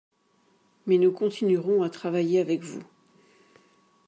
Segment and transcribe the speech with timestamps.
[0.87, 2.81] mais nous continuerons à travailler avec vous